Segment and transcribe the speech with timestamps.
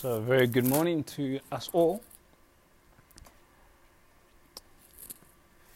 [0.00, 2.00] So, very good morning to us all.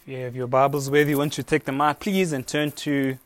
[0.00, 2.72] If you have your Bibles with you, want to take them out, please, and turn
[2.72, 3.18] to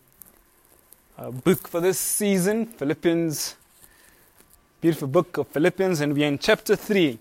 [1.16, 3.54] a book for this season, Philippians,
[4.80, 7.20] beautiful book of Philippians, and we're in chapter 3.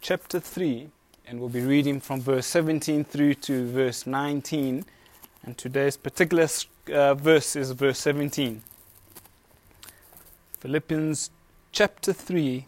[0.00, 0.88] Chapter 3,
[1.26, 4.86] and we'll be reading from verse 17 through to verse 19.
[5.42, 6.48] And today's particular
[6.90, 8.62] uh, verse is verse 17.
[10.60, 11.30] Philippians
[11.76, 12.64] chapter 3,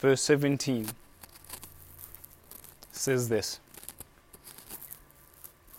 [0.00, 0.88] verse 17
[2.90, 3.60] says this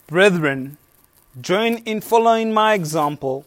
[0.07, 0.77] Brethren,
[1.41, 3.43] join in following my example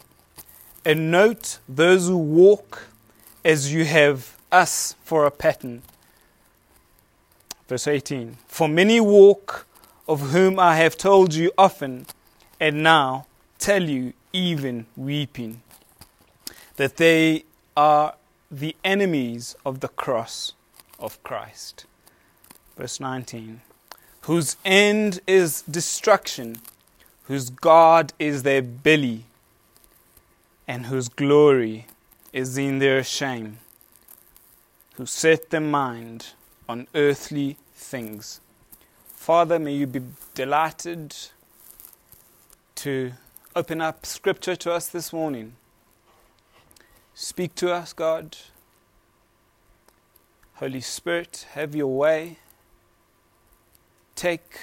[0.84, 2.88] and note those who walk
[3.42, 5.80] as you have us for a pattern.
[7.68, 9.66] Verse 18 For many walk,
[10.06, 12.04] of whom I have told you often,
[12.60, 13.24] and now
[13.58, 15.62] tell you, even weeping,
[16.76, 17.44] that they
[17.78, 18.14] are
[18.50, 20.52] the enemies of the cross
[20.98, 21.86] of Christ.
[22.76, 23.60] Verse 19
[24.22, 26.60] Whose end is destruction,
[27.24, 29.24] whose God is their belly,
[30.66, 31.86] and whose glory
[32.32, 33.58] is in their shame,
[34.94, 36.28] who set their mind
[36.68, 38.40] on earthly things.
[39.14, 40.02] Father, may you be
[40.34, 41.14] delighted
[42.76, 43.12] to
[43.54, 45.54] open up Scripture to us this morning.
[47.18, 48.36] Speak to us, God.
[50.56, 52.36] Holy Spirit, have your way.
[54.14, 54.58] Take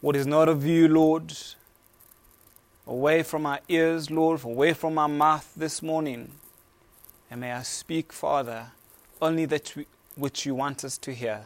[0.00, 1.36] what is not of you, Lord,
[2.86, 6.32] away from our ears, Lord, away from our mouth this morning.
[7.30, 8.68] And may I speak, Father,
[9.20, 9.74] only that
[10.16, 11.44] which you want us to hear.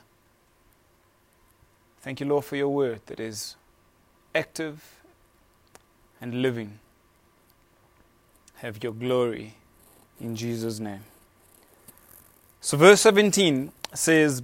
[2.00, 3.56] Thank you, Lord, for your word that is
[4.36, 5.00] active
[6.20, 6.78] and living.
[8.58, 9.56] Have your glory
[10.20, 11.00] in Jesus' name.
[12.60, 14.42] So, verse 17 says,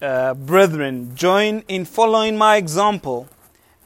[0.00, 3.28] uh, Brethren, join in following my example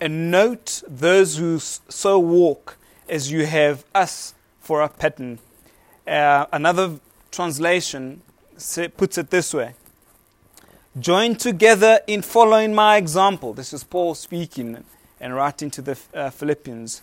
[0.01, 2.77] and note those who so walk
[3.09, 5.39] as you have us for a pattern.
[6.07, 7.01] Uh, another
[7.31, 8.23] translation
[8.97, 9.75] puts it this way
[10.99, 13.53] Join together in following my example.
[13.53, 14.85] This is Paul speaking
[15.21, 17.03] and writing to the uh, Philippians.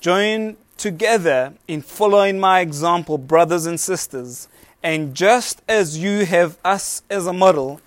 [0.00, 4.48] Join together in following my example, brothers and sisters.
[4.82, 7.82] And just as you have us as a model,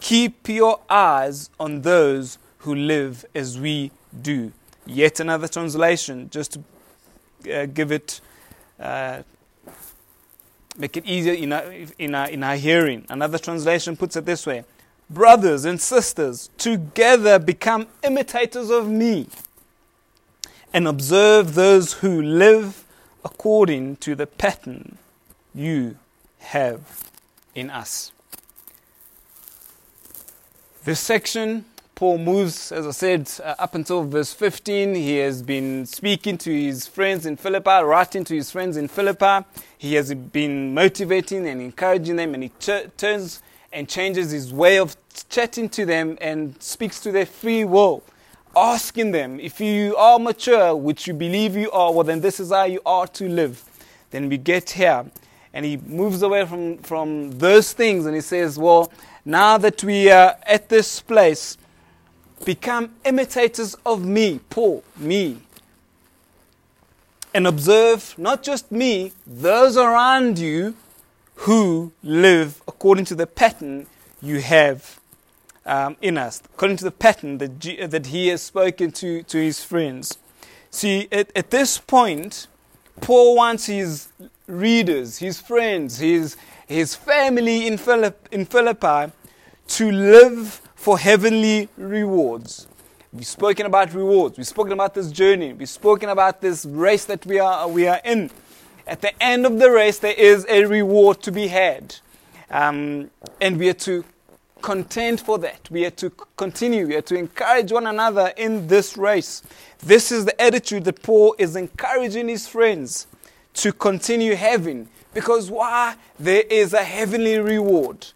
[0.00, 3.90] keep your eyes on those who live as we
[4.22, 4.52] do.
[4.86, 8.20] Yet another translation, just to uh, give it,
[8.78, 9.22] uh,
[10.78, 11.64] make it easier in our,
[11.98, 13.06] in, our, in our hearing.
[13.08, 14.64] Another translation puts it this way
[15.10, 19.26] Brothers and sisters, together become imitators of me
[20.72, 22.84] and observe those who live
[23.24, 24.98] according to the pattern
[25.54, 25.96] you
[26.38, 27.10] have
[27.54, 28.12] in us.
[30.84, 31.64] This section,
[31.96, 34.94] Paul moves, as I said, uh, up until verse 15.
[34.94, 39.44] He has been speaking to his friends in Philippi, writing to his friends in Philippi.
[39.78, 44.78] He has been motivating and encouraging them, and he ch- turns and changes his way
[44.78, 44.96] of
[45.28, 48.04] chatting to them and speaks to their free will
[48.56, 52.50] asking them, if you are mature, which you believe you are, well, then this is
[52.50, 53.62] how you are to live.
[54.10, 55.04] Then we get here,
[55.52, 58.90] and he moves away from, from those things, and he says, well,
[59.24, 61.58] now that we are at this place,
[62.44, 65.38] become imitators of me, Paul, me.
[67.34, 70.74] And observe not just me, those around you
[71.40, 73.86] who live according to the pattern
[74.22, 74.98] you have
[75.66, 79.38] um, in us, according to the pattern that, G- that he has spoken to, to
[79.38, 80.18] his friends.
[80.70, 82.46] See, at, at this point,
[83.00, 84.08] Paul wants his
[84.46, 89.12] readers, his friends, his, his family in, Philipp, in Philippi
[89.68, 92.68] to live for heavenly rewards.
[93.12, 94.36] We've spoken about rewards.
[94.36, 95.52] We've spoken about this journey.
[95.52, 98.30] We've spoken about this race that we are, we are in.
[98.86, 101.96] At the end of the race, there is a reward to be had.
[102.50, 103.10] Um,
[103.40, 104.04] and we are to
[104.62, 105.70] content for that.
[105.70, 106.86] We are to continue.
[106.86, 109.42] We are to encourage one another in this race.
[109.78, 113.06] This is the attitude that Paul is encouraging his friends
[113.54, 114.88] to continue having.
[115.14, 115.96] Because why?
[116.18, 118.06] There is a heavenly reward.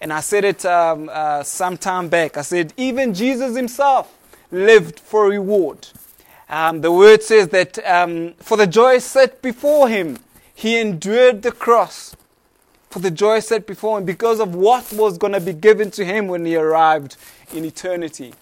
[0.00, 2.36] And I said it um, uh, some time back.
[2.36, 4.16] I said, even Jesus himself
[4.50, 5.88] lived for reward.
[6.48, 10.18] Um, the word says that um, for the joy set before him,
[10.54, 12.14] he endured the cross
[12.92, 16.04] for the joy set before him because of what was going to be given to
[16.04, 17.16] him when he arrived
[17.54, 18.34] in eternity.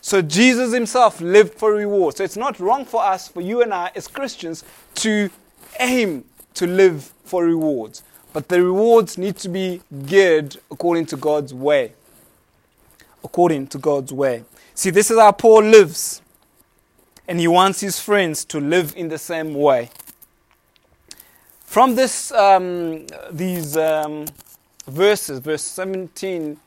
[0.00, 2.16] So Jesus himself lived for reward.
[2.16, 4.64] So it's not wrong for us, for you and I as Christians,
[4.96, 5.30] to
[5.78, 8.02] aim to live for rewards.
[8.32, 11.92] but the rewards need to be geared according to God's way.
[13.22, 14.44] According to God's way.
[14.74, 16.22] See, this is how Paul lives,
[17.28, 19.90] and he wants his friends to live in the same way.
[21.72, 24.26] From this, um, these um,
[24.86, 26.58] verses, verse 17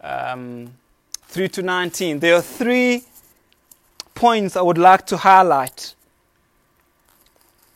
[0.00, 0.72] um,
[1.24, 3.02] through to 19, there are three
[4.14, 5.92] points I would like to highlight.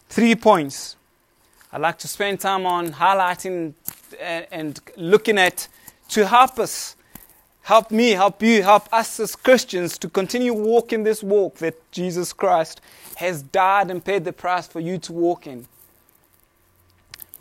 [0.09, 0.95] Three points
[1.73, 3.75] I'd like to spend time on highlighting
[4.21, 5.67] and, and looking at
[6.11, 6.95] to help us,
[7.63, 12.33] help me, help you, help us as Christians to continue walking this walk that Jesus
[12.33, 12.81] Christ
[13.17, 15.67] has died and paid the price for you to walk in.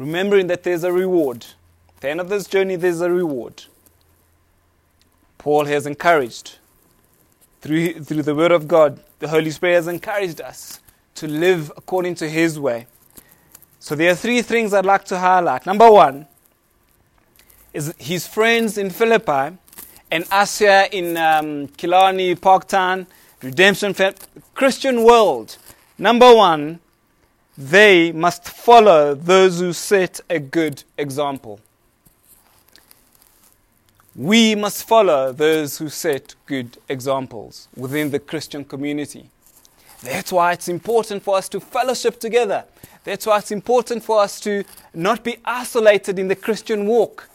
[0.02, 1.46] Remembering that there's a reward.
[1.96, 3.64] At the end of this journey, there's a reward.
[5.38, 6.58] Paul has encouraged
[7.62, 10.80] through, through the Word of God, the Holy Spirit has encouraged us
[11.16, 12.88] to live according to His way.
[13.80, 15.68] So there are three things I'd like to highlight.
[15.68, 16.26] Number one
[17.74, 19.58] is his friends in Philippi
[20.10, 23.06] and us here in um, Killarney, Parktown,
[23.42, 23.96] Redemption,
[24.54, 25.58] Christian world.
[25.98, 26.80] Number one,
[27.70, 31.60] they must follow those who set a good example.
[34.16, 39.30] We must follow those who set good examples within the Christian community.
[40.02, 42.66] That's why it's important for us to fellowship together.
[43.04, 47.30] That's why it's important for us to not be isolated in the Christian walk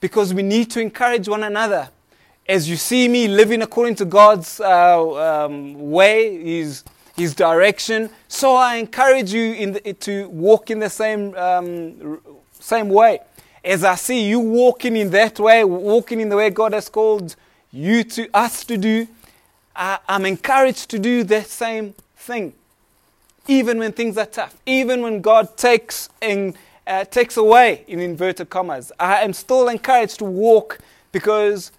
[0.00, 1.88] because we need to encourage one another.
[2.46, 6.84] As you see me living according to God's uh, um, way, His,
[7.16, 12.20] His direction, so I encourage you the, to walk in the same, um,
[12.58, 13.20] same way
[13.64, 17.34] as I see you walking in that way, walking in the way God has called
[17.72, 19.08] you to us to do,
[19.74, 22.52] I, I'm encouraged to do the same thing.
[23.48, 26.54] Even when things are tough, even when God takes in,
[26.86, 30.78] uh, takes away in inverted commas, I am still encouraged to walk
[31.10, 31.72] because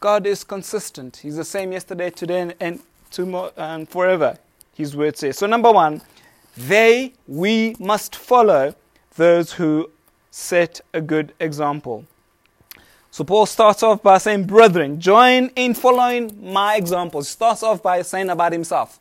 [0.00, 1.18] God is consistent.
[1.18, 2.80] He's the same yesterday, today, and, and
[3.10, 4.38] tomorrow and forever.
[4.74, 5.38] His word says.
[5.38, 6.02] So number one,
[6.56, 8.74] they we must follow
[9.16, 9.90] those who
[10.30, 12.04] set a good example.
[13.10, 17.20] So Paul starts off by saying, Brethren, join in following my example.
[17.20, 18.98] He starts off by saying about himself.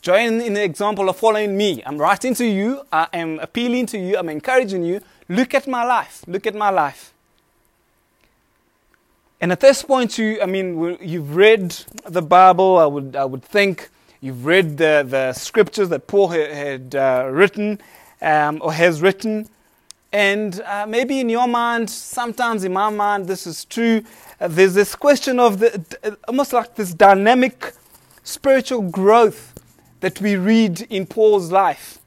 [0.00, 1.82] Join in the example of following me.
[1.84, 5.00] I'm writing to you, I am appealing to you, I'm encouraging you.
[5.28, 6.24] Look at my life.
[6.26, 7.12] Look at my life.
[9.40, 11.70] And at this point, you, I mean, you've read
[12.06, 13.90] the Bible, I would, I would think.
[14.24, 17.78] You've read the, the scriptures that Paul had, uh, written
[18.22, 19.46] um, or has written.
[20.14, 24.02] And uh, maybe in your mind, sometimes in my mind, this is true.
[24.40, 27.74] Uh, there's this question of the, almost like this dynamic
[28.22, 29.60] spiritual growth
[30.00, 31.98] that we read in Paul's life.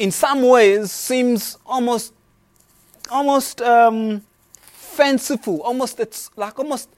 [0.00, 2.12] In some ways, seems almost,
[3.08, 4.22] almost um,
[4.62, 5.62] fanciful.
[5.62, 6.88] Almost it's like almost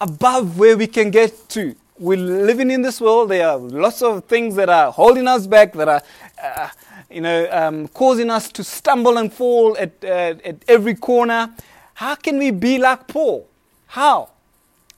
[0.00, 1.76] above where we can get to.
[1.98, 3.30] We're living in this world.
[3.30, 5.72] There are lots of things that are holding us back.
[5.72, 6.02] That are
[6.42, 6.68] uh,
[7.10, 11.54] you know, um, causing us to stumble and fall at, uh, at every corner.
[11.94, 13.48] How can we be like Paul?
[13.86, 14.30] How?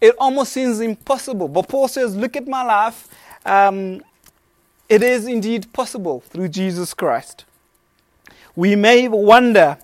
[0.01, 1.49] It almost seems impossible.
[1.49, 3.09] But Paul says, Look at my life.
[3.45, 4.03] Um,
[4.89, 7.45] it is indeed possible through Jesus Christ.
[8.57, 9.79] We may wonder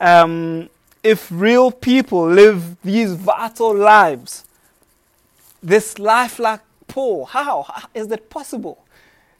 [0.00, 0.68] um,
[1.02, 4.44] if real people live these vital lives,
[5.64, 7.24] this life like Paul.
[7.24, 7.66] How?
[7.94, 8.84] Is that possible?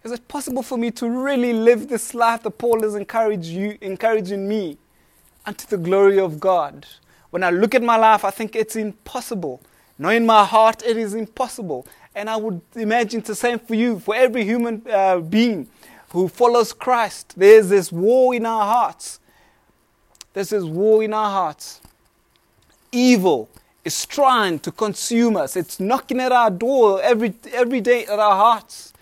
[0.03, 4.49] Is it possible for me to really live this life that Paul is you, encouraging
[4.49, 4.79] me
[5.47, 6.87] unto the glory of God?
[7.31, 9.61] When I look at my life, I think it's impossible.
[9.99, 11.87] Now, in my heart, it is impossible.
[12.15, 15.69] And I would imagine the same for you, for every human uh, being
[16.11, 17.35] who follows Christ.
[17.37, 19.21] There's this war in our hearts.
[20.33, 21.81] There's this war in our hearts.
[22.93, 23.49] Evil
[23.85, 25.57] is trying to consume us.
[25.57, 28.95] It's knocking at our door every, every day at our hearts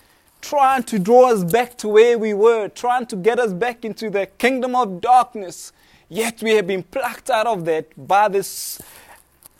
[0.42, 4.10] trying to draw us back to where we were, trying to get us back into
[4.10, 5.72] the kingdom of darkness.
[6.08, 8.82] Yet we have been plucked out of that by this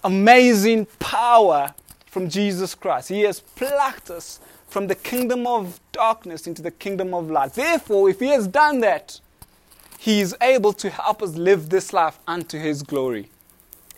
[0.05, 1.73] amazing power
[2.07, 3.09] from Jesus Christ.
[3.09, 7.55] He has plucked us from the kingdom of darkness into the kingdom of light.
[7.55, 9.21] Therefore, if He has done that,
[9.99, 13.31] He is able to help us live this life unto His glory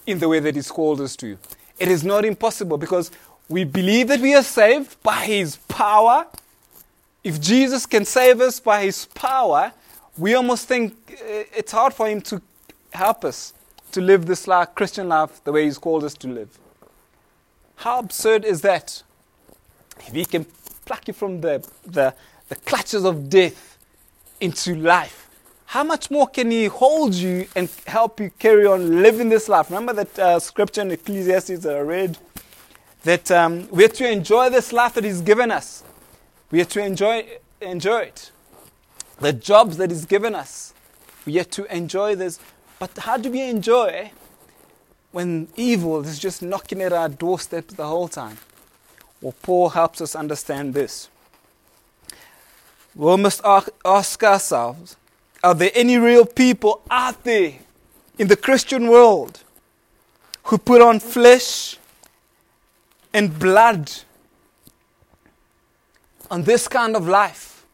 [0.06, 1.38] in the way that He's called us to.
[1.78, 3.10] It is not impossible because
[3.48, 6.26] we believe that we are saved by His power
[7.24, 9.72] if Jesus can save us by his power,
[10.18, 12.40] we almost think eh, it's hard for him to
[12.92, 13.54] help us
[13.92, 16.58] to live this life, Christian life the way he's called us to live.
[17.76, 19.02] How absurd is that?
[20.00, 20.44] If he can
[20.84, 22.14] pluck you from the, the,
[22.48, 23.78] the clutches of death
[24.40, 25.23] into life,
[25.74, 29.70] how much more can He hold you and help you carry on living this life?
[29.70, 32.16] Remember that uh, scripture in Ecclesiastes that I read?
[33.02, 35.82] That um, we are to enjoy this life that He's given us.
[36.52, 37.26] We are to enjoy,
[37.60, 38.30] enjoy it.
[39.18, 40.74] The jobs that He's given us.
[41.26, 42.38] We are to enjoy this.
[42.78, 44.12] But how do we enjoy
[45.10, 48.38] when evil is just knocking at our doorstep the whole time?
[49.20, 51.08] Well, Paul helps us understand this.
[52.94, 54.96] We must ask ourselves
[55.44, 57.52] are there any real people out there
[58.18, 59.44] in the Christian world
[60.44, 61.76] who put on flesh
[63.12, 63.92] and blood
[66.30, 67.66] on this kind of life?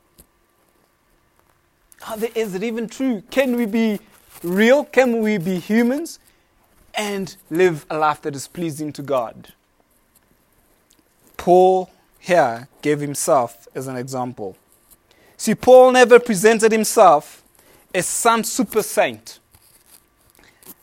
[2.08, 3.22] Are There, is it even true?
[3.30, 4.00] Can we be
[4.42, 4.84] real?
[4.84, 6.18] Can we be humans
[6.94, 9.52] and live a life that is pleasing to God?
[11.36, 14.56] Paul here gave himself as an example.
[15.36, 17.39] See, Paul never presented himself
[17.94, 19.40] as some super saint,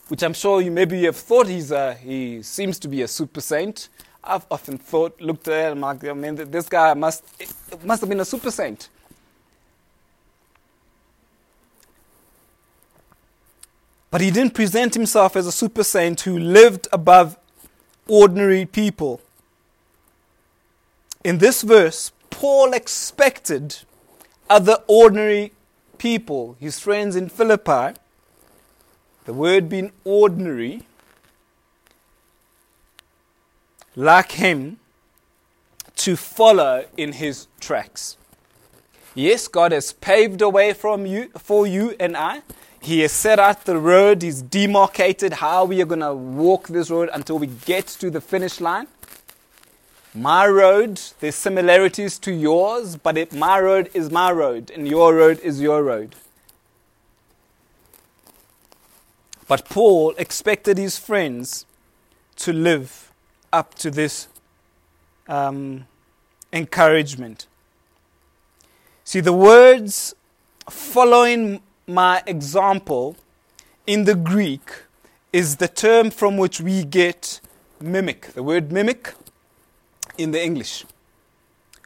[0.10, 3.42] which I'm sure you maybe have thought he's a, he seems to be a super
[3.42, 3.90] saint.
[4.24, 7.24] I've often thought, looked at him, like, oh, I mean, this guy must,
[7.84, 8.90] must have been a super saint.
[14.12, 17.38] But he didn't present himself as a super saint who lived above
[18.08, 19.22] ordinary people.
[21.24, 23.78] In this verse, Paul expected
[24.50, 25.52] other ordinary
[25.98, 28.00] people, his friends in Philippi,
[29.26, 30.84] the word being ordinary,
[33.96, 34.80] like him,
[35.98, 38.18] to follow in his tracks.
[39.16, 42.42] Yes, God has paved a way from you, for you and I.
[42.80, 44.22] He has set out the road.
[44.22, 48.22] He's demarcated how we are going to walk this road until we get to the
[48.22, 48.88] finish line.
[50.18, 55.14] My road, there's similarities to yours, but it, my road is my road, and your
[55.14, 56.16] road is your road.
[59.48, 61.68] But Paul expected his friends
[62.38, 63.12] to live
[63.54, 64.28] up to this
[65.28, 65.86] um,
[66.52, 67.46] encouragement.
[69.04, 70.16] See, the words
[70.68, 73.18] following my example
[73.86, 74.68] in the Greek
[75.32, 77.40] is the term from which we get
[77.80, 78.34] mimic.
[78.34, 79.14] The word mimic
[80.18, 80.86] in the English.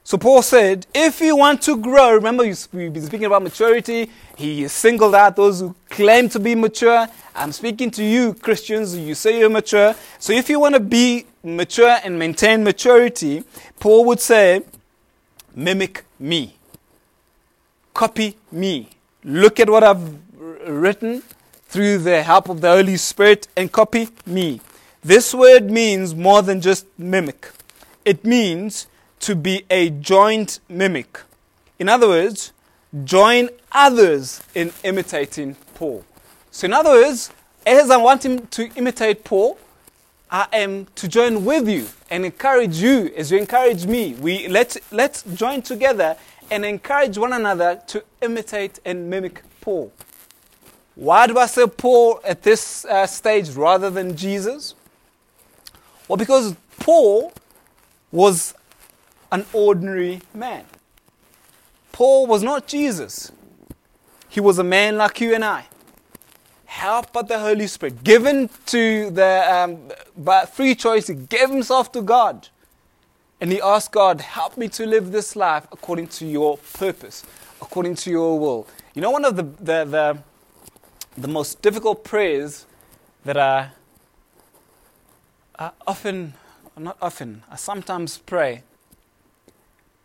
[0.03, 4.09] So Paul said, if you want to grow, remember we've been speaking about maturity.
[4.35, 7.07] He singled out those who claim to be mature.
[7.35, 8.97] I'm speaking to you, Christians.
[8.97, 9.95] You say you're mature.
[10.19, 13.43] So if you want to be mature and maintain maturity,
[13.79, 14.63] Paul would say,
[15.55, 16.55] mimic me.
[17.93, 18.89] Copy me.
[19.23, 20.17] Look at what I've
[20.67, 21.21] written
[21.67, 24.61] through the help of the Holy Spirit and copy me.
[25.03, 27.49] This word means more than just mimic
[28.05, 28.87] it means
[29.21, 31.19] to be a joint mimic.
[31.79, 32.53] In other words,
[33.03, 36.05] join others in imitating Paul.
[36.51, 37.31] So, in other words,
[37.65, 39.57] as I want him to imitate Paul,
[40.29, 44.13] I am to join with you and encourage you as you encourage me.
[44.13, 46.15] We let's let's join together
[46.49, 49.91] and encourage one another to imitate and mimic Paul.
[50.95, 54.75] Why do I say Paul at this uh, stage rather than Jesus?
[56.07, 57.33] Well, because Paul
[58.11, 58.53] was
[59.31, 60.65] an ordinary man.
[61.91, 63.31] Paul was not Jesus.
[64.27, 65.65] He was a man like you and I,
[66.65, 69.77] helped by the Holy Spirit, given to the um,
[70.15, 71.07] by free choice.
[71.07, 72.47] He gave himself to God,
[73.41, 77.23] and he asked God, "Help me to live this life according to Your purpose,
[77.61, 80.17] according to Your will." You know, one of the the the,
[81.17, 82.65] the most difficult prayers
[83.25, 83.71] that I,
[85.59, 86.33] I often
[86.81, 88.63] not often, I sometimes pray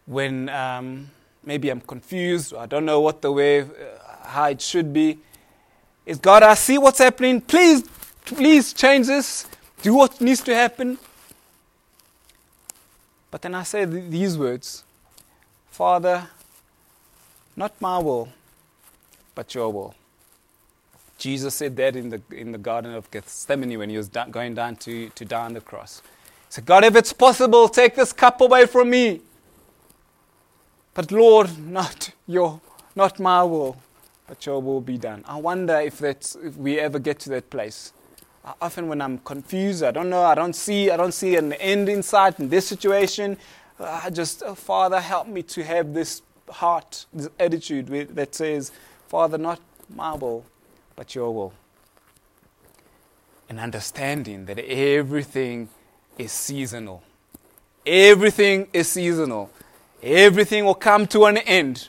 [0.06, 1.10] when um,
[1.44, 3.66] maybe I'm confused or I don't know what the way, uh,
[4.22, 5.18] how it should be.
[6.04, 7.40] Is God, I see what's happening.
[7.40, 7.82] Please,
[8.24, 9.46] please change this.
[9.82, 10.98] Do what needs to happen.
[13.30, 14.84] But then I say th- these words
[15.70, 16.28] Father,
[17.54, 18.28] not my will,
[19.34, 19.94] but your will.
[21.18, 24.54] Jesus said that in the, in the Garden of Gethsemane when he was da- going
[24.54, 26.02] down to, to die on the cross.
[26.48, 29.20] Say, God, if it's possible, take this cup away from me.
[30.94, 32.60] But Lord, not your,
[32.94, 33.76] not my will,
[34.26, 35.24] but your will be done.
[35.26, 37.92] I wonder if that's, if we ever get to that place.
[38.62, 41.88] Often when I'm confused, I don't know, I don't see, I don't see an end
[41.88, 43.36] in sight in this situation.
[43.78, 48.72] I just, oh, Father, help me to have this heart, this attitude that says,
[49.08, 49.60] Father, not
[49.94, 50.44] my will,
[50.94, 51.52] but your will.
[53.48, 55.68] And understanding that everything
[56.18, 57.02] is seasonal.
[57.84, 59.50] Everything is seasonal.
[60.02, 61.88] Everything will come to an end.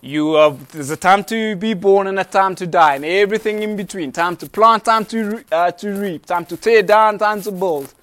[0.00, 3.62] You have, there's a time to be born and a time to die, and everything
[3.62, 4.10] in between.
[4.10, 7.94] Time to plant, time to, uh, to reap, time to tear down, time to build.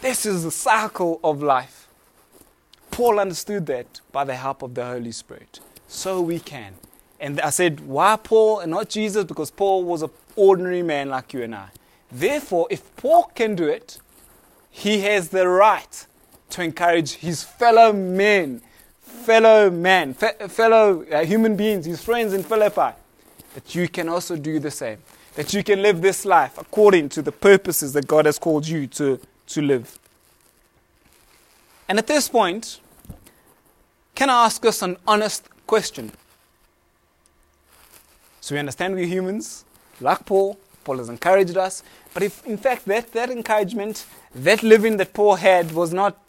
[0.00, 1.88] This is the cycle of life.
[2.90, 5.60] Paul understood that by the help of the Holy Spirit.
[5.86, 6.74] So we can.
[7.20, 9.24] And I said, why Paul and not Jesus?
[9.24, 11.68] Because Paul was an ordinary man like you and I.
[12.10, 13.98] Therefore, if Paul can do it,
[14.70, 16.06] he has the right
[16.50, 18.62] to encourage his fellow men,
[19.00, 22.96] fellow man, fe- fellow uh, human beings, his friends in Philippi,
[23.54, 24.98] that you can also do the same.
[25.34, 28.86] That you can live this life according to the purposes that God has called you
[28.88, 29.98] to, to live.
[31.88, 32.80] And at this point,
[34.14, 36.12] can I ask us an honest question?
[38.40, 39.64] So we understand we're humans,
[40.00, 40.58] like Paul.
[40.84, 41.82] Paul has encouraged us.
[42.18, 46.20] But if, in fact, that, that encouragement, that living that Paul had was not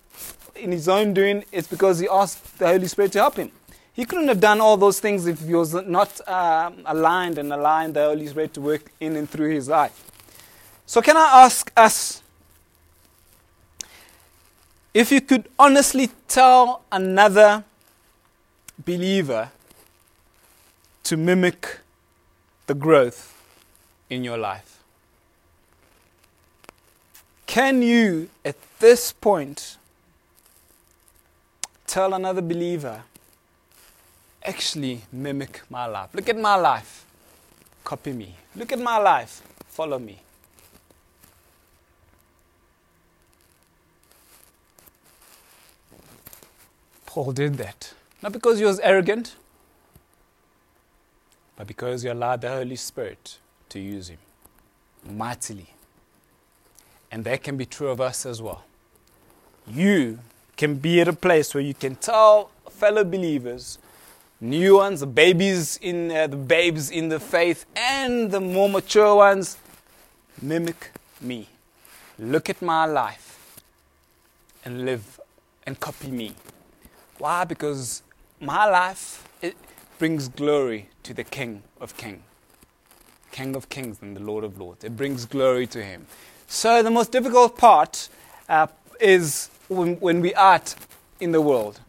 [0.56, 3.52] in his own doing, it's because he asked the Holy Spirit to help him.
[3.94, 7.96] He couldn't have done all those things if he was not um, aligned and aligned
[7.96, 10.00] the Holy Spirit to work in and through his life.
[10.86, 12.22] So, can I ask us
[14.94, 17.64] if you could honestly tell another
[18.86, 19.50] believer
[21.06, 21.80] to mimic
[22.68, 23.36] the growth
[24.08, 24.79] in your life?
[27.50, 29.78] Can you, at this point,
[31.88, 33.02] tell another believer,
[34.46, 36.14] actually mimic my life?
[36.14, 37.08] Look at my life,
[37.84, 38.36] copy me.
[38.56, 40.20] Look at my life, follow me.
[47.08, 47.96] Paul did that.
[48.22, 49.36] Not because he was arrogant,
[51.56, 53.40] but because he allowed the Holy Spirit
[53.70, 54.20] to use him
[55.04, 55.74] mightily.
[57.12, 58.64] And that can be true of us as well.
[59.68, 60.20] You
[60.58, 63.78] can be at a place where you can tell fellow believers,
[64.40, 69.16] new ones, the babies in uh, the babes in the faith, and the more mature
[69.16, 69.58] ones,
[70.42, 71.48] mimic me.
[72.18, 73.62] Look at my life
[74.66, 75.20] and live
[75.66, 76.34] and copy me.
[77.18, 77.44] Why?
[77.44, 78.04] Because
[78.40, 79.56] my life it
[79.98, 82.22] brings glory to the King of Kings.
[83.32, 84.84] King of Kings and the Lord of Lords.
[84.84, 86.08] It brings glory to Him.
[86.52, 88.10] So the most difficult part
[88.50, 88.66] uh,
[89.00, 90.60] is when, when we are
[91.20, 91.80] in the world.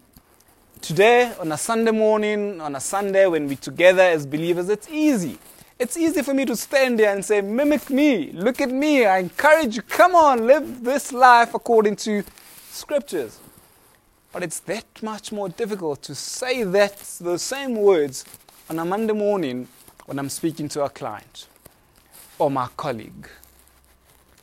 [0.83, 5.39] Today, on a Sunday morning, on a Sunday, when we're together as believers, it's easy.
[5.79, 9.21] It's easy for me to stand there and say, Mimic me, look at me, I
[9.21, 12.23] encourage you, come on, live this life according to
[12.71, 13.39] scriptures.
[14.31, 18.27] But it's that much more difficult to say that those same words
[18.69, 19.69] on a Monday morning
[20.05, 21.47] when I'm speaking to a client
[22.39, 23.27] or my colleague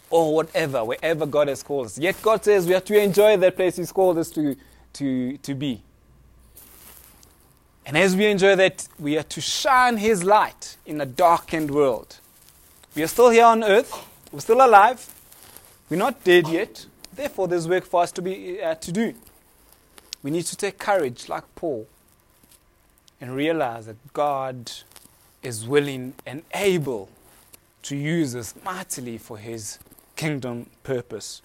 [0.09, 1.97] or whatever, wherever God has called us.
[1.97, 4.55] Yet God says we are to enjoy that place He's called us to,
[4.93, 5.81] to, to be.
[7.85, 12.17] And as we enjoy that, we are to shine His light in a darkened world.
[12.95, 13.93] We are still here on earth,
[14.31, 15.13] we're still alive,
[15.89, 16.85] we're not dead yet.
[17.13, 19.13] Therefore, there's work for us to, be, uh, to do.
[20.21, 21.87] We need to take courage, like Paul,
[23.19, 24.71] and realize that God
[25.41, 27.09] is willing and able
[27.83, 29.79] to use us mightily for his
[30.17, 31.41] kingdom purpose.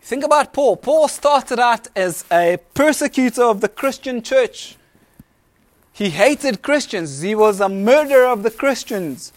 [0.00, 0.76] Think about Paul.
[0.76, 4.76] Paul started out as a persecutor of the Christian church.
[5.92, 9.32] He hated Christians, he was a murderer of the Christians.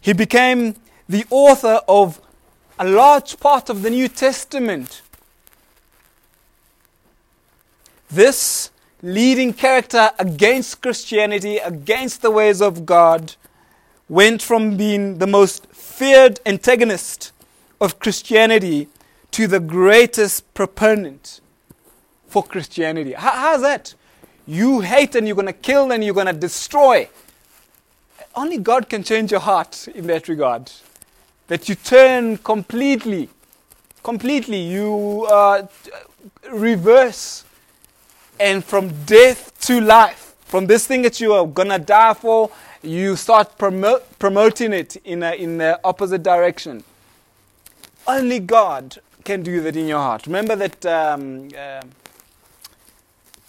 [0.00, 0.74] He became
[1.08, 2.20] the author of
[2.78, 5.02] a large part of the New Testament.
[8.10, 8.70] This
[9.02, 13.36] leading character against Christianity, against the ways of God,
[14.10, 17.30] went from being the most feared antagonist
[17.80, 18.88] of Christianity
[19.30, 21.40] to the greatest proponent
[22.26, 23.12] for Christianity.
[23.12, 23.94] How, how's that?
[24.46, 27.08] You hate and you're going to kill and you're going to destroy.
[28.34, 30.72] Only God can change your heart in that regard.
[31.46, 33.28] That you turn completely,
[34.02, 35.68] completely, you uh,
[36.50, 37.44] reverse
[38.40, 42.50] and from death to life, from this thing that you are gonna die for,
[42.82, 46.84] you start promote, promoting it in, a, in the opposite direction.
[48.06, 50.26] Only God can do that in your heart.
[50.26, 51.82] Remember that um, uh,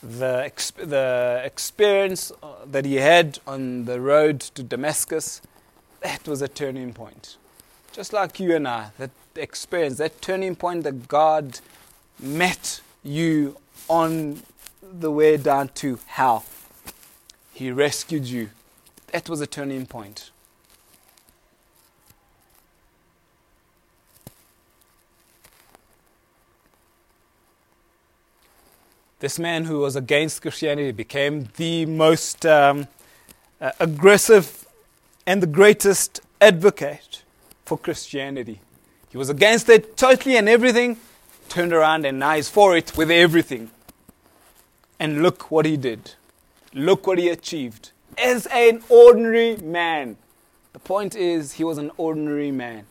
[0.03, 5.41] the, exp- the experience uh, that he had on the road to Damascus,
[6.01, 7.37] that was a turning point.
[7.91, 11.59] Just like you and I, that experience, that turning point that God
[12.19, 14.41] met you on
[14.81, 16.45] the way down to hell.
[17.53, 18.49] He rescued you.
[19.11, 20.31] That was a turning point.
[29.21, 32.87] this man who was against Christianity became the most um,
[33.61, 34.65] uh, aggressive
[35.27, 37.23] and the greatest advocate
[37.63, 38.61] for Christianity.
[39.09, 40.97] He was against it totally and everything,
[41.49, 43.69] turned around and now he's for it with everything.
[44.99, 46.15] And look what he did.
[46.73, 47.91] Look what he achieved.
[48.17, 50.17] As an ordinary man.
[50.73, 52.85] The point is, he was an ordinary man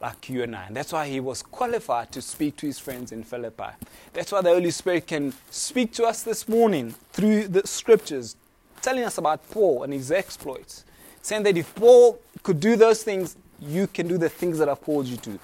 [0.00, 0.66] like you and I.
[0.66, 3.70] And that's why he was qualified to speak to his friends in Philippi.
[4.12, 8.36] That's why the Holy Spirit can speak to us this morning through the scriptures,
[8.80, 10.84] telling us about Paul and his exploits.
[11.22, 14.80] Saying that if Paul could do those things, you can do the things that I've
[14.80, 15.38] called you to.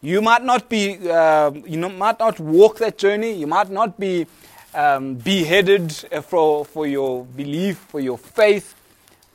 [0.00, 3.32] You might not be, uh, you know, might not walk that journey.
[3.32, 4.26] You might not be
[4.74, 5.92] um, beheaded
[6.24, 8.74] for, for your belief, for your faith.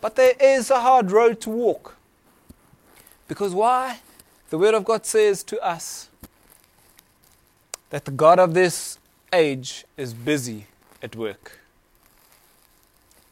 [0.01, 1.97] But there is a hard road to walk.
[3.27, 3.99] Because why?
[4.49, 6.09] The Word of God says to us
[7.89, 8.97] that the God of this
[9.33, 10.67] age is busy
[11.01, 11.59] at work.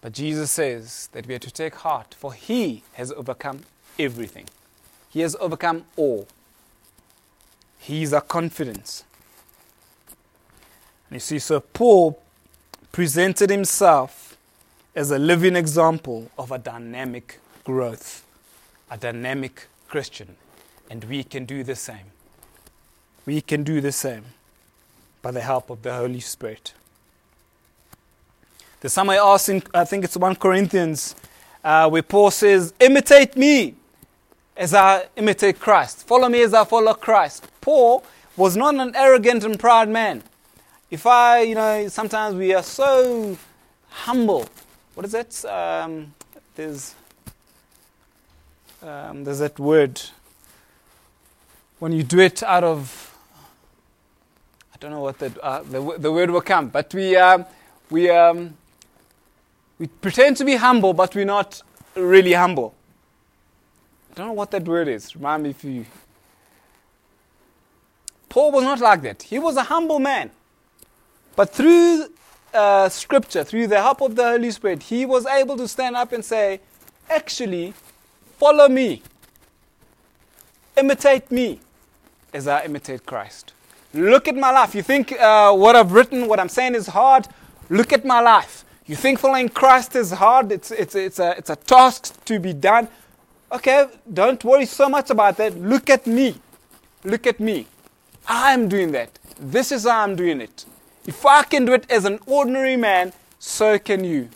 [0.01, 3.61] But Jesus says that we are to take heart, for He has overcome
[3.97, 4.45] everything.
[5.09, 6.27] He has overcome all.
[7.79, 9.03] He is our confidence.
[11.11, 12.21] You see, so Paul
[12.91, 14.37] presented himself
[14.95, 18.25] as a living example of a dynamic growth,
[18.89, 20.35] a dynamic Christian.
[20.89, 22.11] And we can do the same.
[23.25, 24.23] We can do the same
[25.21, 26.73] by the help of the Holy Spirit.
[28.79, 31.15] There's somewhere else in, I think it's 1 Corinthians,
[31.63, 33.75] uh, where Paul says, Imitate me
[34.55, 36.05] as I imitate Christ.
[36.07, 37.47] Follow me as I follow Christ.
[37.61, 38.03] Paul
[38.37, 40.23] was not an arrogant and proud man.
[40.95, 43.37] If I, you know, sometimes we are so
[43.89, 44.47] humble.
[44.93, 45.43] What is that?
[45.43, 46.13] Um,
[46.55, 46.95] there's,
[48.81, 50.01] um, there's that word
[51.79, 53.13] when you do it out of,
[54.73, 57.45] I don't know what the, uh, the, the word will come, but we, um,
[57.89, 58.55] we, um,
[59.77, 61.61] we pretend to be humble, but we're not
[61.95, 62.73] really humble.
[64.11, 65.13] I don't know what that word is.
[65.13, 65.87] Remind me if you.
[68.29, 69.23] Paul was not like that.
[69.23, 70.31] He was a humble man.
[71.35, 72.07] But through
[72.53, 76.11] uh, Scripture, through the help of the Holy Spirit, he was able to stand up
[76.11, 76.61] and say,
[77.09, 77.73] Actually,
[78.37, 79.01] follow me,
[80.77, 81.59] imitate me
[82.33, 83.53] as I imitate Christ.
[83.93, 84.75] Look at my life.
[84.75, 87.27] You think uh, what I've written, what I'm saying is hard?
[87.69, 88.65] Look at my life.
[88.85, 90.51] You think following Christ is hard?
[90.51, 92.87] It's, it's, it's, a, it's a task to be done.
[93.51, 95.57] Okay, don't worry so much about that.
[95.57, 96.35] Look at me.
[97.03, 97.67] Look at me.
[98.27, 99.17] I'm doing that.
[99.39, 100.65] This is how I'm doing it.
[101.07, 104.29] If I can do it as an ordinary man, so can you.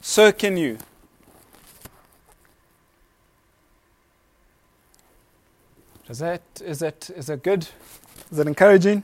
[0.00, 0.78] So can you.
[6.08, 7.62] Is that, is that, is that good?
[8.30, 9.02] Is that encouraging?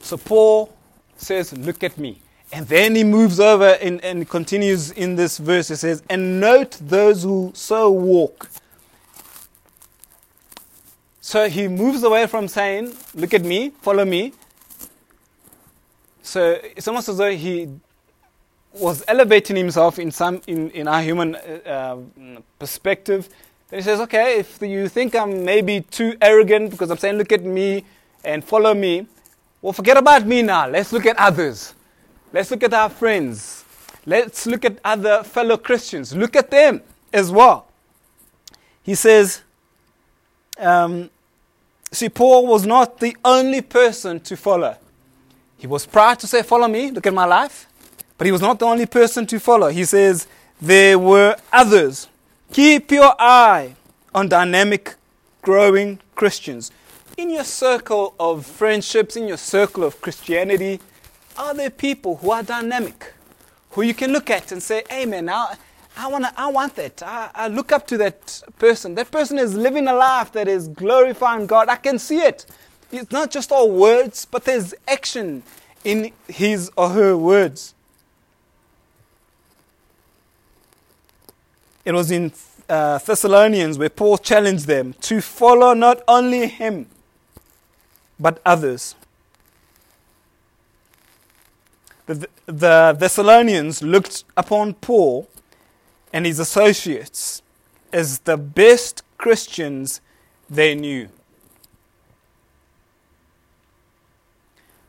[0.00, 0.76] So Paul
[1.16, 2.20] says, Look at me.
[2.52, 5.68] And then he moves over and, and continues in this verse.
[5.68, 8.50] He says, And note those who so walk.
[11.24, 14.34] So he moves away from saying, Look at me, follow me.
[16.22, 17.70] So it's almost as though he
[18.74, 23.28] was elevating himself in some in, in our human uh, uh perspective
[23.70, 27.32] then he says, okay, if you think I'm maybe too arrogant because I'm saying, look
[27.32, 27.84] at me
[28.22, 29.06] and follow me,
[29.62, 30.68] well, forget about me now.
[30.68, 31.74] Let's look at others.
[32.32, 33.64] Let's look at our friends.
[34.04, 36.14] Let's look at other fellow Christians.
[36.14, 36.82] Look at them
[37.12, 37.66] as well.
[38.82, 39.40] He says,
[40.58, 41.08] um,
[41.94, 44.76] see, Paul was not the only person to follow.
[45.56, 47.66] He was proud to say, Follow me, look at my life.
[48.18, 49.68] But he was not the only person to follow.
[49.68, 50.26] He says,
[50.60, 52.08] There were others
[52.54, 53.74] Keep your eye
[54.14, 54.94] on dynamic,
[55.42, 56.70] growing Christians.
[57.16, 60.78] In your circle of friendships, in your circle of Christianity,
[61.36, 63.12] are there people who are dynamic,
[63.70, 65.56] who you can look at and say, hey man, I,
[65.96, 67.02] I, wanna, I want that.
[67.02, 68.94] I, I look up to that person.
[68.94, 71.68] That person is living a life that is glorifying God.
[71.68, 72.46] I can see it.
[72.90, 75.42] It's not just all words, but there's action
[75.84, 77.74] in his or her words.
[81.84, 82.32] It was in
[82.68, 86.86] uh, Thessalonians where Paul challenged them to follow not only him,
[88.18, 88.94] but others.
[92.06, 95.28] The, the Thessalonians looked upon Paul
[96.14, 97.42] and his associates
[97.92, 100.00] as the best Christians
[100.48, 101.08] they knew.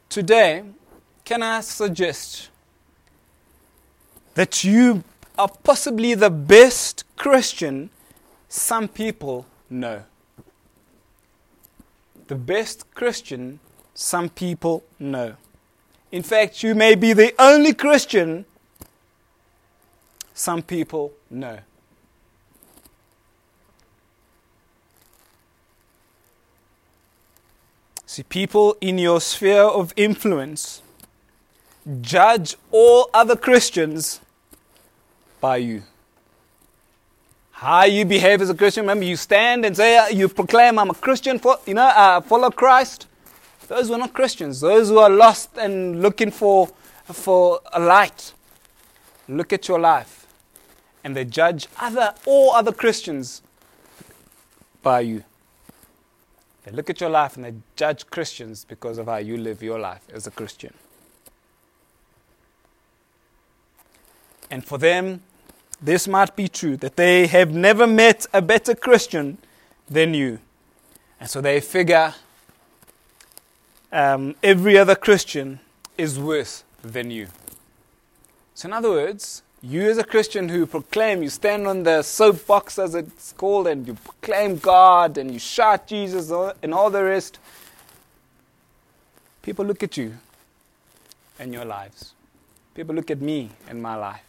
[0.07, 0.63] Today,
[1.25, 2.49] can I suggest
[4.35, 5.03] that you
[5.35, 7.89] are possibly the best Christian
[8.47, 10.03] some people know.
[12.27, 13.59] The best Christian
[13.95, 15.35] some people know.
[16.11, 18.45] In fact, you may be the only Christian
[20.35, 21.59] some people know.
[28.05, 30.81] See, people in your sphere of influence
[32.01, 34.19] judge all other Christians
[35.39, 35.83] by you.
[37.51, 38.83] How you behave as a Christian.
[38.83, 42.49] Remember, you stand and say, uh, you proclaim, I'm a Christian, you know, uh, follow
[42.49, 43.07] Christ.
[43.69, 46.67] Those who are not Christians, those who are lost and looking for,
[47.05, 48.33] for a light,
[49.29, 50.24] look at your life
[51.05, 53.43] and they judge other, all other Christians
[54.81, 55.23] by you.
[56.63, 59.77] They look at your life and they judge Christians because of how you live your
[59.77, 60.73] life as a Christian.
[64.49, 65.21] And for them,
[65.79, 69.37] this might be true that they have never met a better Christian
[69.87, 70.39] than you.
[71.19, 72.15] And so they figure
[73.91, 75.59] um, every other Christian
[75.99, 77.27] is worse than you.
[78.55, 82.77] So, in other words, you as a Christian who proclaim, you stand on the soapbox
[82.77, 87.39] as it's called, and you proclaim God and you shout Jesus and all the rest,
[89.41, 90.13] people look at you
[91.39, 92.13] and your lives.
[92.75, 94.21] People look at me and my life.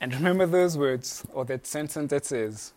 [0.00, 2.72] And remember those words or that sentence that says,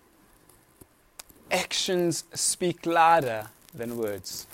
[1.52, 4.48] Actions speak louder than words.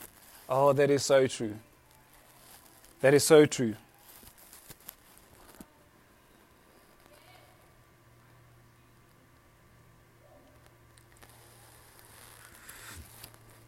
[0.50, 1.56] Oh, that is so true.
[3.02, 3.76] That is so true.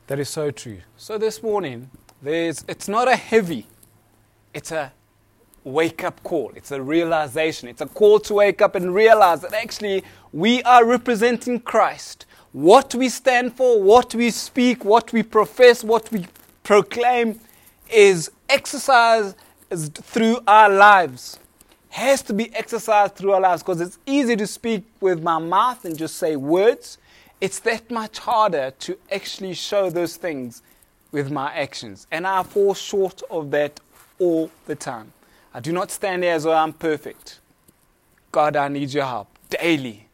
[0.08, 0.80] That is so true.
[0.98, 1.90] So this morning,
[2.22, 3.66] there's, it's not a heavy,
[4.54, 4.94] it's a
[5.64, 6.52] wake up call.
[6.56, 7.68] It's a realization.
[7.68, 12.26] It's a call to wake up and realize that actually we are representing Christ.
[12.54, 16.28] What we stand for, what we speak, what we profess, what we
[16.64, 17.40] proclaim
[17.92, 19.36] is exercised
[19.72, 21.40] through our lives.
[21.90, 25.84] Has to be exercised through our lives because it's easy to speak with my mouth
[25.84, 27.00] and just say words
[27.42, 30.62] it's that much harder to actually show those things
[31.12, 32.08] with my actions.
[32.12, 33.80] And I fall short of that
[34.20, 35.12] all the time.
[35.54, 37.40] I do not stand there as though I'm perfect.
[38.32, 40.08] God, I need your help daily.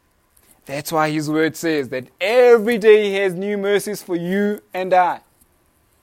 [0.65, 4.93] That's why His word says that every day He has new mercies for you and
[4.93, 5.21] I.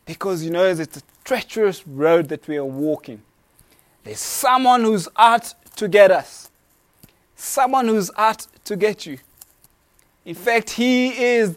[0.05, 3.23] Because you know, it's a treacherous road that we are walking.
[4.03, 6.51] There's someone who's out to get us,
[7.37, 9.19] someone who's out to get you.
[10.29, 11.57] In fact, he is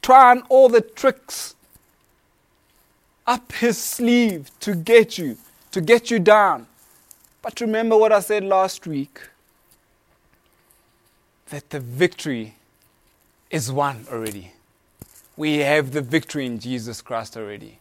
[0.00, 1.54] trying all the tricks
[3.26, 5.36] up his sleeve to get you,
[5.72, 6.66] to get you down.
[7.42, 9.20] But remember what I said last week
[11.50, 12.54] that the victory
[13.50, 14.52] is won already.
[15.36, 17.78] We have the victory in Jesus Christ already.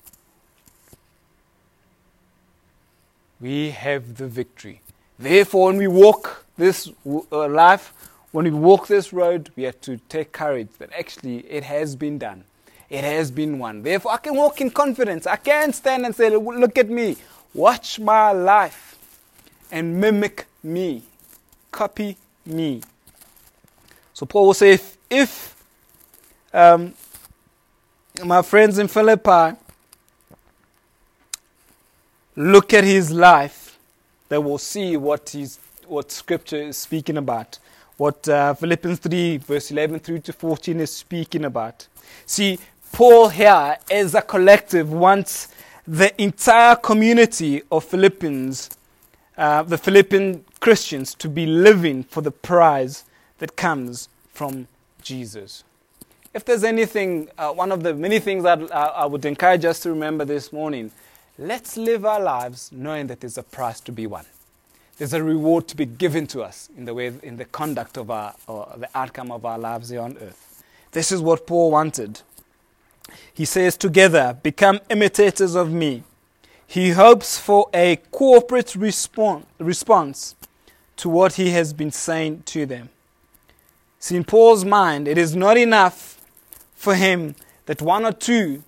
[3.39, 4.81] We have the victory.
[5.17, 7.93] Therefore, when we walk this uh, life,
[8.31, 12.17] when we walk this road, we have to take courage that actually it has been
[12.17, 12.45] done.
[12.89, 13.83] It has been won.
[13.83, 15.25] Therefore, I can walk in confidence.
[15.25, 17.17] I can stand and say, Look at me.
[17.53, 18.97] Watch my life
[19.71, 21.03] and mimic me.
[21.71, 22.81] Copy me.
[24.13, 25.63] So, Paul will say, If, if
[26.53, 26.93] um,
[28.25, 29.57] my friends in Philippi
[32.35, 33.77] look at his life,
[34.27, 37.57] they will see what, he's, what Scripture is speaking about
[37.97, 41.87] what uh, Philippians 3, verse 11 through to 14 is speaking about.
[42.25, 42.59] See,
[42.91, 45.49] Paul here, as a collective, wants
[45.87, 48.69] the entire community of Philippians,
[49.37, 53.05] uh, the Philippian Christians, to be living for the prize
[53.39, 54.67] that comes from
[55.01, 55.63] Jesus.
[56.33, 59.89] If there's anything, uh, one of the many things that I would encourage us to
[59.89, 60.91] remember this morning,
[61.37, 64.25] let's live our lives knowing that there's a prize to be won
[65.01, 68.11] there's a reward to be given to us in the way, in the conduct of
[68.11, 70.63] our, or the outcome of our lives here on earth.
[70.91, 72.21] This is what Paul wanted.
[73.33, 76.03] He says, Together, become imitators of me.
[76.67, 80.35] He hopes for a corporate response, response
[80.97, 82.89] to what he has been saying to them.
[83.97, 86.21] See, in Paul's mind, it is not enough
[86.75, 87.33] for him
[87.65, 88.61] that one or two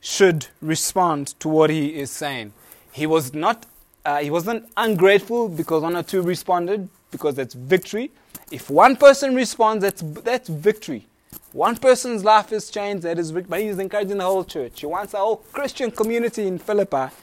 [0.00, 2.54] should respond to what he is saying.
[2.90, 3.66] He was not
[4.04, 8.10] uh, he wasn't ungrateful because one or two responded, because that's victory.
[8.50, 11.06] If one person responds, that's, that's victory.
[11.52, 13.50] One person's life is changed, that is victory.
[13.50, 14.80] But he's encouraging the whole church.
[14.80, 17.14] He wants the whole Christian community in Philippi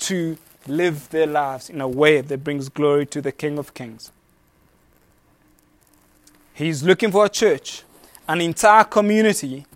[0.00, 4.12] to live their lives in a way that brings glory to the King of Kings.
[6.54, 7.84] He's looking for a church,
[8.28, 9.66] an entire community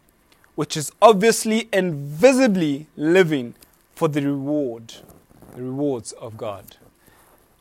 [0.54, 3.54] which is obviously and visibly living
[3.94, 4.94] for the reward,
[5.54, 6.76] the rewards of God.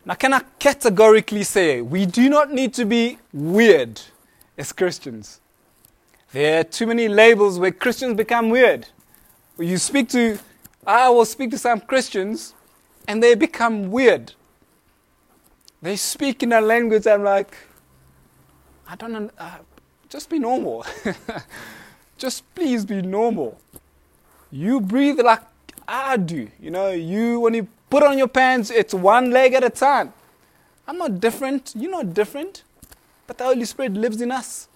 [0.06, 4.02] Now, can I categorically say we do not need to be weird
[4.58, 5.40] as Christians?
[6.32, 8.88] There are too many labels where Christians become weird.
[9.58, 10.40] You speak to,
[10.86, 12.54] I will speak to some Christians
[13.08, 14.34] and they become weird.
[15.82, 17.56] They speak in a language I'm like,
[18.88, 19.58] I don't know, uh,
[20.10, 20.86] just be normal.
[22.18, 23.60] just please be normal.
[24.52, 25.42] You breathe like
[25.88, 26.50] I do.
[26.60, 30.12] You know, you, when you put on your pants, it's one leg at a time.
[30.88, 31.74] I'm not different.
[31.76, 32.64] You're not different.
[33.28, 34.68] But the Holy Spirit lives in us.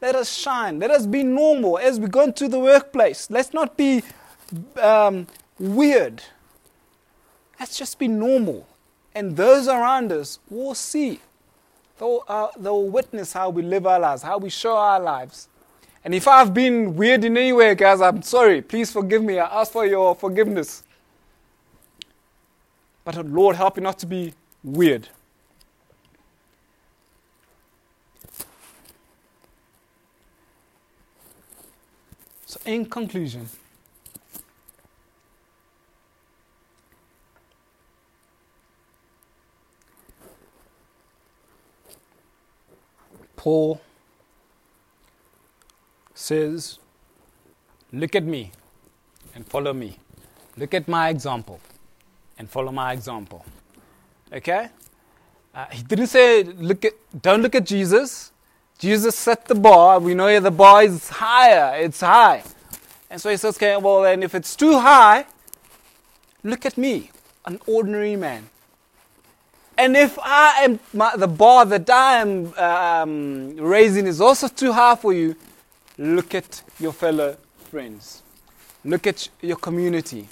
[0.00, 0.78] Let us shine.
[0.78, 3.28] Let us be normal as we go into the workplace.
[3.28, 4.04] Let's not be
[4.80, 5.26] um,
[5.58, 6.22] weird.
[7.58, 8.68] Let's just be normal.
[9.16, 11.18] And those around us will see.
[11.98, 15.48] They'll, uh, they'll witness how we live our lives, how we show our lives.
[16.04, 18.62] And if I've been weird in any way, guys, I'm sorry.
[18.62, 19.40] Please forgive me.
[19.40, 20.84] I ask for your forgiveness.
[23.04, 25.08] But uh, Lord, help me not to be weird.
[32.46, 33.48] So, in conclusion,
[43.36, 43.80] Paul
[46.14, 46.78] says,
[47.92, 48.52] Look at me
[49.34, 49.96] and follow me.
[50.56, 51.60] Look at my example
[52.40, 53.44] and follow my example.
[54.32, 54.70] Okay?
[55.54, 58.32] Uh, he didn't say, look at, don't look at Jesus.
[58.78, 60.00] Jesus set the bar.
[60.00, 62.42] We know the bar is higher, it's high.
[63.10, 65.26] And so he says, okay, well, then if it's too high,
[66.42, 67.10] look at me,
[67.44, 68.48] an ordinary man.
[69.76, 74.72] And if I am my, the bar that I am um, raising is also too
[74.72, 75.36] high for you,
[75.98, 77.36] look at your fellow
[77.70, 78.22] friends.
[78.82, 80.26] Look at your community.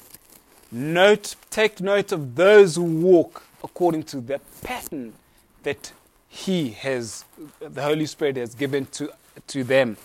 [0.71, 5.15] Note, take note of those who walk according to the pattern
[5.63, 5.93] that
[6.29, 7.25] he has,
[7.59, 9.11] the Holy Spirit has given to,
[9.47, 9.97] to them,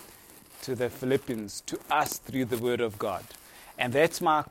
[0.62, 3.26] to the Philippians, to us through the Word of God.
[3.78, 4.46] And that's my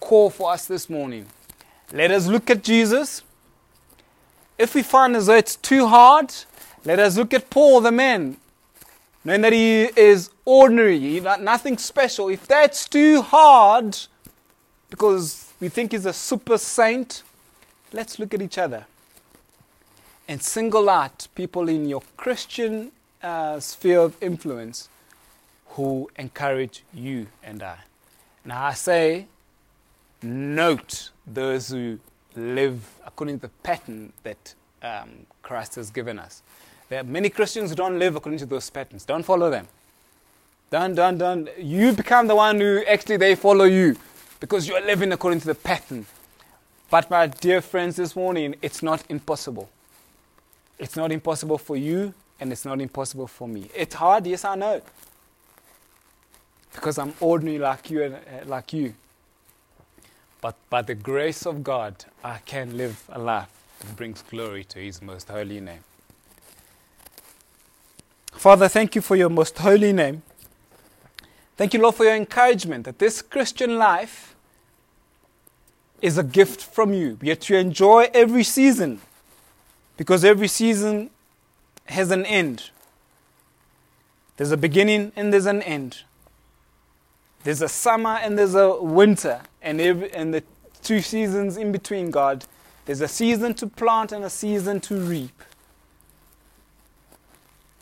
[0.00, 1.26] call for us this morning.
[1.92, 3.22] Let us look at Jesus.
[4.56, 6.32] If we find as though it's too hard,
[6.84, 8.38] let us look at Paul, the man,
[9.24, 12.28] knowing that he is ordinary, nothing special.
[12.28, 13.98] If that's too hard,
[14.92, 17.22] because we think he's a super saint,
[17.94, 18.84] let's look at each other
[20.28, 24.90] and single out people in your Christian uh, sphere of influence
[25.68, 27.78] who encourage you and I.
[28.44, 29.28] Now, I say,
[30.22, 31.98] note those who
[32.36, 35.08] live according to the pattern that um,
[35.42, 36.42] Christ has given us.
[36.90, 39.06] There are many Christians who don't live according to those patterns.
[39.06, 39.68] Don't follow them.
[40.68, 41.48] Don't, don't, don't.
[41.58, 43.96] You become the one who actually they follow you
[44.42, 46.04] because you are living according to the pattern.
[46.90, 49.70] But, my dear friends, this morning, it's not impossible.
[50.80, 53.70] It's not impossible for you, and it's not impossible for me.
[53.72, 54.82] It's hard, yes, I know.
[56.74, 58.94] Because I'm ordinary like you and uh, like you.
[60.40, 64.80] But by the grace of God, I can live a life that brings glory to
[64.80, 65.84] His most holy name.
[68.32, 70.22] Father, thank you for your most holy name.
[71.56, 74.31] Thank you, Lord, for your encouragement that this Christian life
[76.02, 77.16] is a gift from you.
[77.26, 79.00] Are to enjoy every season
[79.96, 81.10] because every season
[81.86, 82.70] has an end.
[84.36, 86.02] There's a beginning and there's an end.
[87.44, 90.44] There's a summer and there's a winter, and, every, and the
[90.82, 92.44] two seasons in between, God.
[92.84, 95.42] There's a season to plant and a season to reap.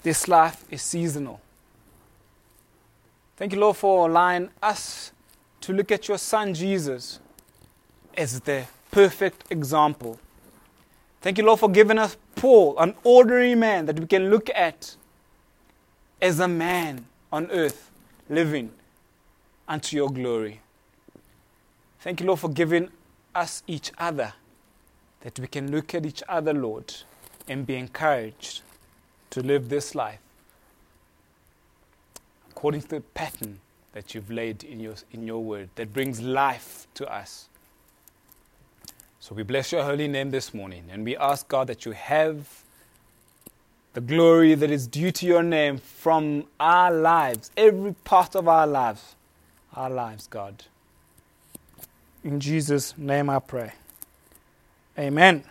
[0.02, 1.40] This life is seasonal.
[3.36, 5.12] Thank you, Lord, for allowing us
[5.62, 7.20] to look at your Son Jesus
[8.16, 10.18] as the perfect example.
[11.20, 14.96] Thank you, Lord, for giving us Paul, an ordinary man that we can look at
[16.20, 17.90] as a man on earth
[18.28, 18.70] living
[19.68, 20.60] unto your glory.
[22.00, 22.88] Thank you, Lord, for giving
[23.34, 24.32] us each other
[25.20, 26.94] that we can look at each other, Lord,
[27.46, 28.62] and be encouraged
[29.30, 30.18] to live this life
[32.50, 33.60] according to the pattern
[33.92, 37.49] that you've laid in your, in your word that brings life to us.
[39.22, 42.64] So we bless your holy name this morning and we ask God that you have
[43.92, 48.66] the glory that is due to your name from our lives, every part of our
[48.66, 49.14] lives,
[49.74, 50.64] our lives, God.
[52.24, 53.72] In Jesus' name I pray.
[54.98, 55.44] Amen.